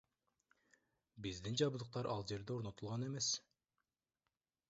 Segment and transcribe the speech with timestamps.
[1.25, 3.31] Биздин жабдыктар ал жерде орнотулган эмес.